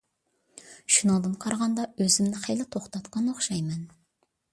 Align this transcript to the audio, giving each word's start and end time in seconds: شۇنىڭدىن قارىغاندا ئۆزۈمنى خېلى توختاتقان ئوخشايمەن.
شۇنىڭدىن 0.93 1.35
قارىغاندا 1.43 1.85
ئۆزۈمنى 2.05 2.41
خېلى 2.45 2.65
توختاتقان 2.77 3.29
ئوخشايمەن. 3.35 3.85